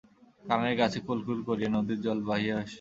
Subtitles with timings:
[0.45, 2.69] কানের কাছে কুল কুল করিয়া নদীর জল বহিয়া আসিতেছে।